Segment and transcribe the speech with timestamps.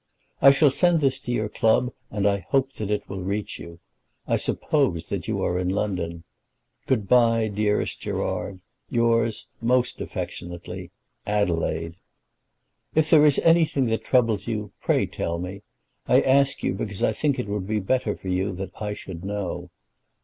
[0.41, 3.79] I shall send this to your club, and I hope that it will reach you.
[4.27, 6.23] I suppose that you are in London.
[6.87, 8.61] Good bye, dearest Gerard.
[8.89, 10.89] Yours most affectionately,
[11.27, 11.97] ADELAIDE.
[12.95, 15.61] If there is anything that troubles you, pray tell me.
[16.07, 19.23] I ask you because I think it would be better for you that I should
[19.23, 19.69] know.